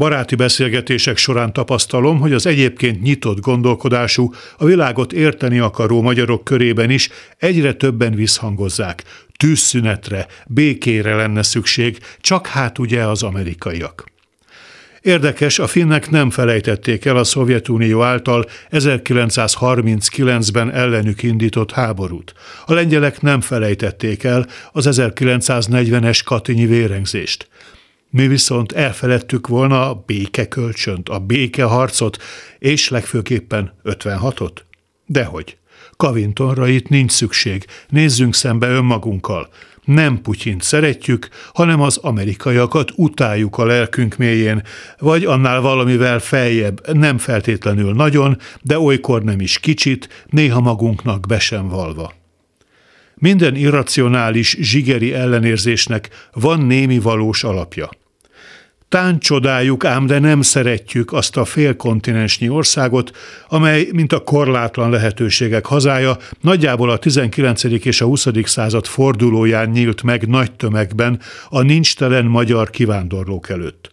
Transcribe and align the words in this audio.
Baráti 0.00 0.34
beszélgetések 0.34 1.16
során 1.16 1.52
tapasztalom, 1.52 2.20
hogy 2.20 2.32
az 2.32 2.46
egyébként 2.46 3.02
nyitott 3.02 3.40
gondolkodású, 3.40 4.32
a 4.56 4.64
világot 4.64 5.12
érteni 5.12 5.58
akaró 5.58 6.02
magyarok 6.02 6.44
körében 6.44 6.90
is 6.90 7.08
egyre 7.38 7.72
többen 7.72 8.14
visszhangozzák. 8.14 9.02
Tűzszünetre, 9.36 10.26
békére 10.46 11.14
lenne 11.14 11.42
szükség, 11.42 11.98
csak 12.20 12.46
hát 12.46 12.78
ugye 12.78 13.04
az 13.04 13.22
amerikaiak. 13.22 14.04
Érdekes, 15.00 15.58
a 15.58 15.66
finnek 15.66 16.10
nem 16.10 16.30
felejtették 16.30 17.04
el 17.04 17.16
a 17.16 17.24
Szovjetunió 17.24 18.02
által 18.02 18.46
1939-ben 18.70 20.72
ellenük 20.72 21.22
indított 21.22 21.72
háborút. 21.72 22.32
A 22.66 22.72
lengyelek 22.72 23.20
nem 23.20 23.40
felejtették 23.40 24.24
el 24.24 24.46
az 24.72 24.88
1940-es 24.90 26.20
katinyi 26.24 26.66
vérengzést. 26.66 27.48
Mi 28.10 28.26
viszont 28.26 28.72
elfeledtük 28.72 29.46
volna 29.46 29.90
a 29.90 30.02
békekölcsönt, 30.06 31.08
a 31.08 31.18
békeharcot, 31.18 32.22
és 32.58 32.88
legfőképpen 32.88 33.72
56-ot? 33.84 34.52
Dehogy. 35.06 35.56
Kavintonra 35.96 36.68
itt 36.68 36.88
nincs 36.88 37.12
szükség, 37.12 37.64
nézzünk 37.88 38.34
szembe 38.34 38.68
önmagunkkal. 38.68 39.48
Nem 39.84 40.20
Putyint 40.22 40.62
szeretjük, 40.62 41.28
hanem 41.52 41.80
az 41.80 41.96
amerikaiakat 41.96 42.90
utáljuk 42.96 43.58
a 43.58 43.64
lelkünk 43.64 44.16
mélyén, 44.16 44.62
vagy 44.98 45.24
annál 45.24 45.60
valamivel 45.60 46.18
feljebb, 46.18 46.92
nem 46.92 47.18
feltétlenül 47.18 47.94
nagyon, 47.94 48.38
de 48.62 48.78
olykor 48.78 49.22
nem 49.22 49.40
is 49.40 49.58
kicsit, 49.58 50.26
néha 50.26 50.60
magunknak 50.60 51.26
be 51.26 51.38
sem 51.38 51.68
valva. 51.68 52.12
Minden 53.14 53.54
irracionális, 53.54 54.56
zsigeri 54.60 55.14
ellenérzésnek 55.14 56.08
van 56.32 56.60
némi 56.60 56.98
valós 56.98 57.44
alapja. 57.44 57.90
Tán 58.90 59.18
csodáljuk, 59.18 59.84
ám 59.84 60.06
de 60.06 60.18
nem 60.18 60.42
szeretjük 60.42 61.12
azt 61.12 61.36
a 61.36 61.44
félkontinensnyi 61.44 62.48
országot, 62.48 63.16
amely, 63.48 63.88
mint 63.92 64.12
a 64.12 64.20
korlátlan 64.20 64.90
lehetőségek 64.90 65.66
hazája, 65.66 66.16
nagyjából 66.40 66.90
a 66.90 66.98
19. 66.98 67.64
és 67.64 68.00
a 68.00 68.04
20. 68.04 68.26
század 68.44 68.86
fordulóján 68.86 69.68
nyílt 69.68 70.02
meg 70.02 70.28
nagy 70.28 70.52
tömegben 70.52 71.20
a 71.48 71.62
nincstelen 71.62 72.24
magyar 72.24 72.70
kivándorlók 72.70 73.48
előtt 73.48 73.90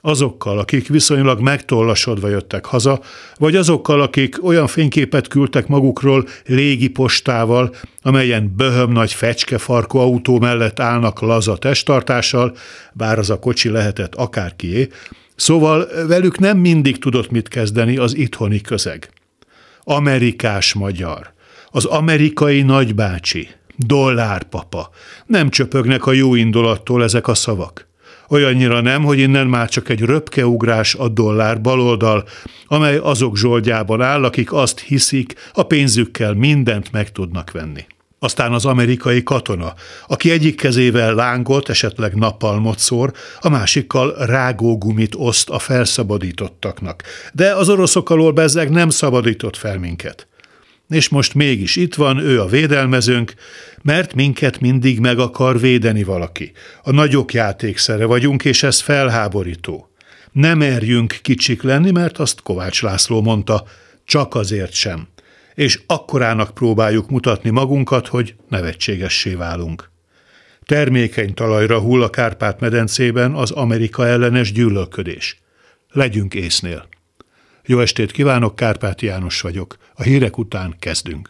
azokkal, 0.00 0.58
akik 0.58 0.88
viszonylag 0.88 1.40
megtollasodva 1.40 2.28
jöttek 2.28 2.64
haza, 2.64 3.00
vagy 3.38 3.56
azokkal, 3.56 4.00
akik 4.00 4.44
olyan 4.44 4.66
fényképet 4.66 5.28
küldtek 5.28 5.66
magukról 5.66 6.28
légi 6.46 6.88
postával, 6.88 7.74
amelyen 8.02 8.54
böhöm 8.56 8.92
nagy 8.92 9.12
fecskefarkú 9.12 9.98
autó 9.98 10.38
mellett 10.38 10.80
állnak 10.80 11.20
laza 11.20 11.56
testtartással, 11.56 12.56
bár 12.92 13.18
az 13.18 13.30
a 13.30 13.38
kocsi 13.38 13.68
lehetett 13.68 14.14
akárkié, 14.14 14.88
szóval 15.36 15.88
velük 16.06 16.38
nem 16.38 16.58
mindig 16.58 16.98
tudott 16.98 17.30
mit 17.30 17.48
kezdeni 17.48 17.96
az 17.96 18.16
itthoni 18.16 18.60
közeg. 18.60 19.10
Amerikás 19.82 20.74
magyar, 20.74 21.32
az 21.70 21.84
amerikai 21.84 22.62
nagybácsi, 22.62 23.48
dollárpapa, 23.76 24.90
nem 25.26 25.50
csöpögnek 25.50 26.06
a 26.06 26.12
jó 26.12 26.34
indulattól 26.34 27.02
ezek 27.02 27.28
a 27.28 27.34
szavak. 27.34 27.89
Olyannyira 28.32 28.80
nem, 28.80 29.04
hogy 29.04 29.18
innen 29.18 29.46
már 29.46 29.68
csak 29.68 29.88
egy 29.88 30.00
röpkeugrás 30.00 30.94
a 30.94 31.08
dollár 31.08 31.60
baloldal, 31.60 32.24
amely 32.66 32.96
azok 32.96 33.36
zsoldjában 33.36 34.02
áll, 34.02 34.24
akik 34.24 34.52
azt 34.52 34.80
hiszik, 34.80 35.34
a 35.52 35.62
pénzükkel 35.62 36.34
mindent 36.34 36.92
meg 36.92 37.12
tudnak 37.12 37.50
venni. 37.50 37.84
Aztán 38.18 38.52
az 38.52 38.64
amerikai 38.64 39.22
katona, 39.22 39.74
aki 40.06 40.30
egyik 40.30 40.56
kezével 40.56 41.14
lángot, 41.14 41.68
esetleg 41.68 42.14
napalmot 42.14 42.78
szór, 42.78 43.12
a 43.40 43.48
másikkal 43.48 44.14
rágógumit 44.18 45.14
oszt 45.14 45.48
a 45.48 45.58
felszabadítottaknak. 45.58 47.02
De 47.32 47.54
az 47.54 47.68
oroszok 47.68 48.10
alól 48.10 48.32
bezzeg 48.32 48.70
nem 48.70 48.88
szabadított 48.88 49.56
fel 49.56 49.78
minket 49.78 50.29
és 50.90 51.08
most 51.08 51.34
mégis 51.34 51.76
itt 51.76 51.94
van 51.94 52.18
ő 52.18 52.40
a 52.40 52.46
védelmezőnk, 52.46 53.34
mert 53.82 54.14
minket 54.14 54.60
mindig 54.60 54.98
meg 54.98 55.18
akar 55.18 55.60
védeni 55.60 56.02
valaki. 56.02 56.52
A 56.82 56.90
nagyok 56.90 57.32
játékszere 57.32 58.04
vagyunk, 58.04 58.44
és 58.44 58.62
ez 58.62 58.80
felháborító. 58.80 59.90
Nem 60.32 60.58
merjünk 60.58 61.18
kicsik 61.22 61.62
lenni, 61.62 61.90
mert 61.90 62.18
azt 62.18 62.42
Kovács 62.42 62.82
László 62.82 63.22
mondta, 63.22 63.64
csak 64.04 64.34
azért 64.34 64.72
sem. 64.72 65.08
És 65.54 65.80
akkorának 65.86 66.54
próbáljuk 66.54 67.10
mutatni 67.10 67.50
magunkat, 67.50 68.06
hogy 68.06 68.34
nevetségessé 68.48 69.34
válunk. 69.34 69.90
Termékeny 70.64 71.34
talajra 71.34 71.78
hull 71.78 72.02
a 72.02 72.10
Kárpát-medencében 72.10 73.34
az 73.34 73.50
Amerika 73.50 74.06
ellenes 74.06 74.52
gyűlölködés. 74.52 75.38
Legyünk 75.92 76.34
észnél. 76.34 76.88
Jó 77.70 77.80
estét 77.80 78.10
kívánok, 78.10 78.56
Kárpát 78.56 79.00
János 79.00 79.40
vagyok. 79.40 79.76
A 79.94 80.02
hírek 80.02 80.38
után 80.38 80.74
kezdünk. 80.78 81.28